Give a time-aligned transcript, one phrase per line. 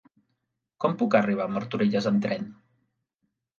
[0.85, 2.51] Com puc arribar a Martorelles amb tren?